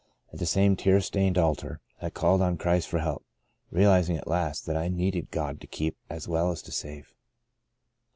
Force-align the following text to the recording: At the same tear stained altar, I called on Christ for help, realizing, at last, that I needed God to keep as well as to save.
At 0.33 0.39
the 0.39 0.47
same 0.47 0.75
tear 0.75 0.99
stained 0.99 1.37
altar, 1.37 1.79
I 2.01 2.09
called 2.09 2.41
on 2.41 2.57
Christ 2.57 2.87
for 2.89 2.97
help, 3.01 3.23
realizing, 3.69 4.17
at 4.17 4.25
last, 4.27 4.65
that 4.65 4.75
I 4.75 4.87
needed 4.87 5.29
God 5.29 5.61
to 5.61 5.67
keep 5.67 5.95
as 6.09 6.27
well 6.27 6.49
as 6.51 6.63
to 6.63 6.71
save. 6.71 7.13